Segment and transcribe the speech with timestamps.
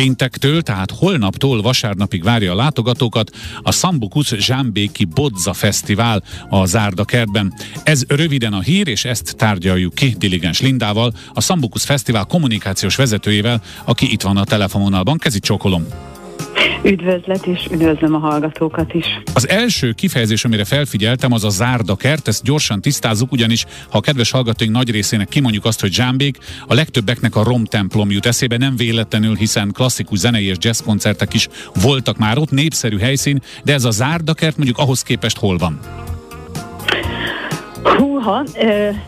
[0.00, 3.30] Péntektől, tehát holnaptól vasárnapig várja a látogatókat
[3.62, 7.54] a Sambukusz Zsámbéki Bodza Fesztivál a Zárda kertben.
[7.82, 13.62] Ez röviden a hír, és ezt tárgyaljuk ki Diligens Lindával, a Sambukusz Fesztivál kommunikációs vezetőjével,
[13.84, 15.18] aki itt van a telefononalban.
[15.18, 16.09] Kezi csokolom!
[16.82, 19.06] Üdvözlet, és üdvözlöm a hallgatókat is.
[19.34, 24.30] Az első kifejezés, amire felfigyeltem, az a zárdakert, ezt gyorsan tisztázzuk, ugyanis ha a kedves
[24.30, 28.76] hallgatóink nagy részének kimondjuk azt, hogy zsámbék, a legtöbbeknek a Rom templom jut eszébe, nem
[28.76, 33.84] véletlenül, hiszen klasszikus zenei és jazz koncertek is voltak már ott, népszerű helyszín, de ez
[33.84, 35.80] a zárdakert mondjuk ahhoz képest hol van?
[38.22, 38.44] Húha,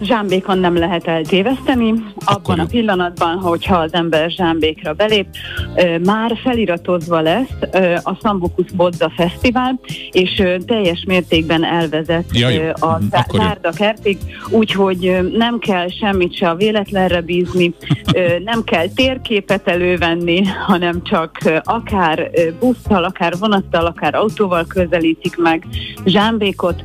[0.00, 1.94] zsámbékon nem lehet eltéveszteni.
[2.24, 5.26] Abban a pillanatban, hogyha az ember zsámbékra belép,
[6.04, 7.58] már feliratozva lesz
[8.02, 12.98] a Sambukusz Bodza Fesztivál, és teljes mértékben elvezet ja, a
[13.32, 14.18] Zárda kertig,
[14.50, 17.74] úgyhogy nem kell semmit se a véletlenre bízni,
[18.44, 25.66] nem kell térképet elővenni, hanem csak akár busszal, akár vonattal, akár autóval közelítik meg
[26.04, 26.84] zsámbékot,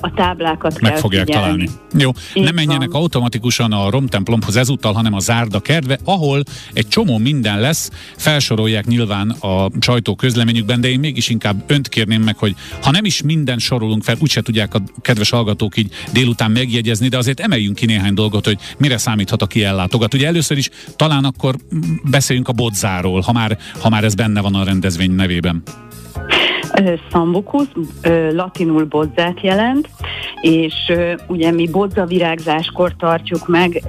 [0.00, 1.44] a táblákat Meg kell fogják figyelni.
[1.46, 1.70] találni.
[1.98, 3.00] Jó, Így nem menjenek van.
[3.00, 9.30] automatikusan a romtemplomhoz ezúttal, hanem a zárda kertbe, ahol egy csomó minden lesz, felsorolják nyilván
[9.30, 13.58] a sajtó közleményükben, de én mégis inkább önt kérném meg, hogy ha nem is minden
[13.58, 18.14] sorolunk fel, úgyse tudják a kedves hallgatók így délután megjegyezni, de azért emeljünk ki néhány
[18.14, 20.14] dolgot, hogy mire számíthat, aki ellátogat.
[20.14, 21.56] Ugye először is talán akkor
[22.10, 25.62] beszéljünk a bodzáról, ha már, ha már ez benne van a rendezvény nevében.
[27.10, 27.70] Sambukusz
[28.32, 29.88] latinul bodzát jelent,
[30.40, 30.74] és
[31.28, 33.82] ugye mi bodza virágzáskor tartjuk meg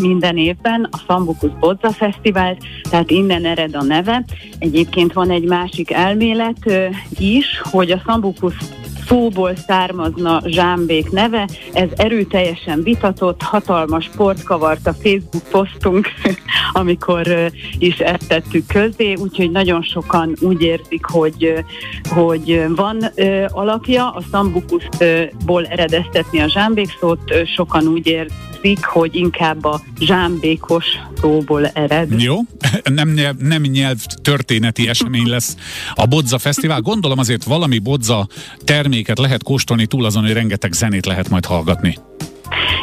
[0.00, 4.24] minden évben a Sambukusz Bodza Fesztivált, tehát innen ered a neve.
[4.58, 8.78] Egyébként van egy másik elmélet is, hogy a Sambukusz
[9.10, 16.08] szóból származna Zsámbék neve, ez erőteljesen vitatott, hatalmas port kavart a Facebook posztunk,
[16.72, 21.64] amikor is ezt tettük közzé, úgyhogy nagyon sokan úgy érzik, hogy,
[22.08, 23.04] hogy van
[23.48, 30.86] alapja a Sambukuszból eredeztetni a Zsámbék szót, ö, sokan úgy érzik, hogy inkább a zsámbékos
[31.20, 32.20] szóból ered.
[32.20, 32.36] Jó,
[32.94, 35.56] nem, nyelv, nem nyelv történeti esemény lesz
[35.94, 36.80] a Bodza Fesztivál.
[36.80, 38.26] Gondolom azért valami Bodza
[38.64, 41.96] terméket lehet kóstolni túl azon, hogy rengeteg zenét lehet majd hallgatni.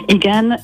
[0.05, 0.59] Igen,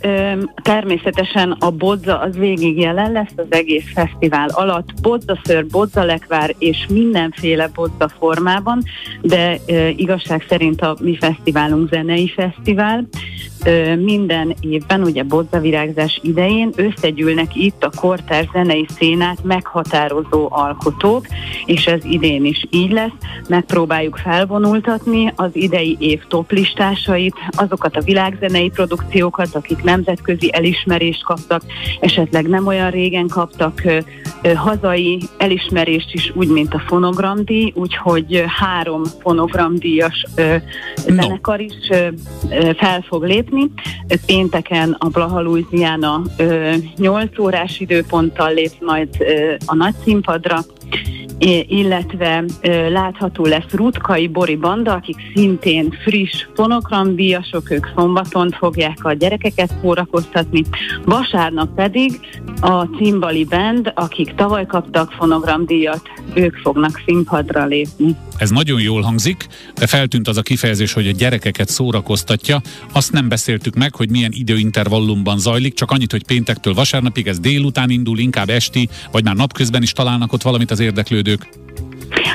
[0.61, 5.01] természetesen a bodza az végig jelen lesz az egész fesztivál alatt.
[5.01, 8.83] Bodza ször, bodza lekvár és mindenféle bodza formában,
[9.21, 9.59] de
[9.95, 13.07] igazság szerint a mi fesztiválunk zenei fesztivál.
[13.99, 21.25] Minden évben, ugye bodza virágzás idején összegyűlnek itt a kortárs zenei szénát meghatározó alkotók,
[21.65, 23.11] és ez idén is így lesz.
[23.47, 31.61] Megpróbáljuk felvonultatni az idei év toplistásait, azokat a világzenei produkciókat, akik nemzetközi elismerést kaptak,
[31.99, 33.81] esetleg nem olyan régen kaptak
[34.55, 41.21] hazai elismerést is, úgy, mint a fonogramdíj, úgyhogy három fonogramdíjas No.
[41.21, 41.89] zenekar is
[42.77, 43.71] fel fog lépni.
[44.25, 49.09] Pénteken a Blaha Louisiana ö, 8 órás időponttal lép majd
[49.65, 50.59] a nagy színpadra,
[51.67, 52.43] illetve
[52.89, 60.63] látható lesz Rutkai Bori Banda, akik szintén friss fonogramdíjasok, ők szombaton fogják a gyerekeket szórakoztatni,
[61.05, 62.19] vasárnap pedig
[62.61, 66.01] a Cimbali Band, akik tavaly kaptak fonogramdíjat,
[66.33, 68.15] ők fognak színpadra lépni.
[68.43, 72.61] Ez nagyon jól hangzik, de feltűnt az a kifejezés, hogy a gyerekeket szórakoztatja.
[72.91, 77.89] Azt nem beszéltük meg, hogy milyen időintervallumban zajlik, csak annyit, hogy péntektől vasárnapig ez délután
[77.89, 81.47] indul, inkább esti, vagy már napközben is találnak ott valamit az érdeklődők.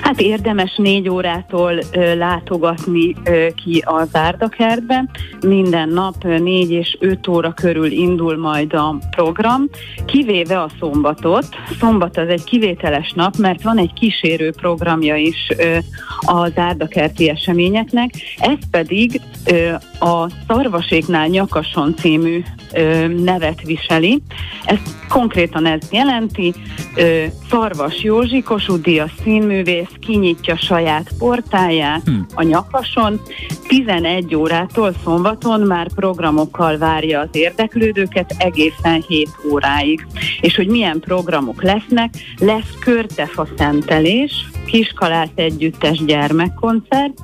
[0.02, 5.04] Hát érdemes négy órától ö, látogatni ö, ki a zárdakertbe.
[5.46, 9.68] Minden nap négy és öt óra körül indul majd a program,
[10.06, 11.46] kivéve a szombatot.
[11.78, 15.76] Szombat az egy kivételes nap, mert van egy kísérő programja is ö,
[16.20, 18.10] a zárdakerti eseményeknek.
[18.38, 19.72] Ez pedig ö,
[20.06, 24.22] a Szarvaséknál Nyakason című ö, nevet viseli.
[24.64, 24.78] Ez
[25.08, 26.54] konkrétan ez jelenti,
[26.96, 29.66] ö, Szarvas Józsi, Kossuth Díjas színművész
[30.00, 32.20] kinyitja saját portáját Hm.
[32.34, 33.20] a nyakason.
[33.68, 40.06] 11 órától szombaton már programokkal várja az érdeklődőket egészen 7 óráig.
[40.40, 44.32] És hogy milyen programok lesznek, lesz körtefa szentelés,
[44.66, 47.18] Kiskalát együttes gyermekkoncert,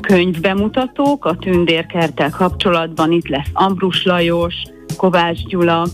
[0.00, 4.54] könyvbemutatók a tündérkertel kapcsolatban, itt lesz Ambrus Lajos,
[4.96, 5.86] Kovács Gyula,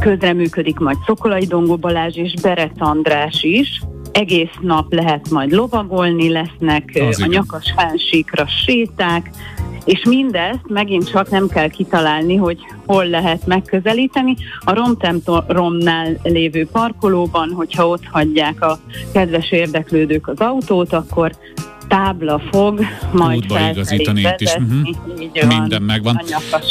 [0.00, 3.80] közreműködik majd Szokolai Dongó Balázs és Beret András is.
[4.12, 7.28] Egész nap lehet majd lovagolni, lesznek Az a igen.
[7.28, 9.30] nyakas fensíkra séták,
[9.84, 14.36] És mindezt megint csak nem kell kitalálni, hogy hol lehet megközelíteni.
[14.64, 18.78] A romtemporomnál lévő parkolóban, hogyha ott hagyják a
[19.12, 21.32] kedves érdeklődők az autót, akkor
[21.92, 24.54] tábla fog majd Útba igazítani itt is.
[24.54, 25.48] Uh-huh.
[25.48, 26.20] Minden megvan.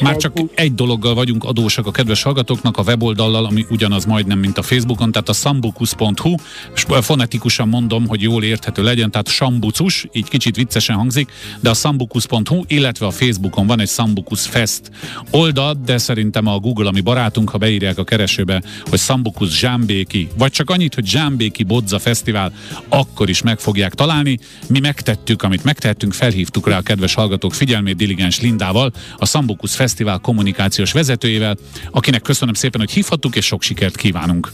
[0.01, 4.57] Már csak egy dologgal vagyunk adósak a kedves hallgatóknak, a weboldallal, ami ugyanaz majdnem, mint
[4.57, 6.35] a Facebookon, tehát a sambukus.hu,
[6.75, 11.73] és fonetikusan mondom, hogy jól érthető legyen, tehát sambucus, így kicsit viccesen hangzik, de a
[11.73, 14.91] sambukus.hu, illetve a Facebookon van egy Sambukus Fest
[15.31, 20.51] oldal, de szerintem a Google, ami barátunk, ha beírják a keresőbe, hogy Sambukus Zsámbéki, vagy
[20.51, 22.53] csak annyit, hogy Zsámbéki Bodza Fesztivál,
[22.89, 24.39] akkor is meg fogják találni.
[24.67, 29.75] Mi megtettük megtettük, amit megtettünk, felhívtuk rá a kedves hallgatók figyelmét Diligens Lindával, a Sambukus
[29.75, 31.57] Fesztivál kommunikációs vezetőjével,
[31.91, 34.51] akinek köszönöm szépen, hogy hívhattuk, és sok sikert kívánunk.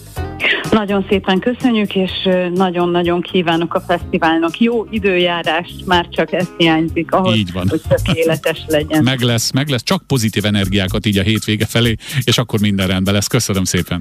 [0.71, 2.12] Nagyon szépen köszönjük, és
[2.54, 7.68] nagyon-nagyon kívánok a fesztiválnak jó időjárást, már csak ezt hiányzik ahhoz, így van.
[7.69, 9.04] hogy tökéletes legyen.
[9.04, 13.13] meg lesz, meg lesz, csak pozitív energiákat így a hétvége felé, és akkor minden rendben
[13.13, 13.27] lesz.
[13.27, 14.00] Köszönöm szépen.